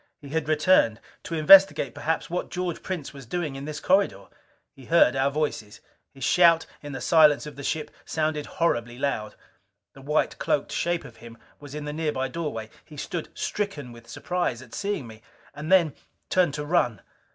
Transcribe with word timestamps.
He 0.19 0.29
had 0.29 0.47
returned, 0.49 0.99
to 1.21 1.35
investigate 1.35 1.93
perhaps 1.93 2.27
what 2.27 2.49
George 2.49 2.81
Prince 2.81 3.13
was 3.13 3.27
doing 3.27 3.55
in 3.55 3.65
this 3.65 3.79
corridor. 3.79 4.25
He 4.75 4.85
heard 4.85 5.15
our 5.15 5.29
voices. 5.29 5.79
His 6.11 6.23
shout 6.23 6.65
in 6.81 6.91
the 6.91 6.99
silence 6.99 7.45
of 7.45 7.55
the 7.55 7.61
ship 7.63 7.91
sounded 8.03 8.47
horribly 8.57 8.97
loud. 8.97 9.35
The 9.93 10.01
white 10.01 10.39
cloaked 10.39 10.71
shape 10.71 11.05
of 11.05 11.17
him 11.17 11.37
was 11.59 11.75
in 11.75 11.85
the 11.85 11.93
nearby 11.93 12.29
doorway. 12.29 12.71
He 12.83 12.97
stood 12.97 13.29
stricken 13.35 13.91
with 13.91 14.09
surprise 14.09 14.59
at 14.63 14.73
seeing 14.73 15.05
me. 15.05 15.21
And 15.53 15.71
then 15.71 15.93
turned 16.31 16.55
to 16.55 16.65
run. 16.65 17.01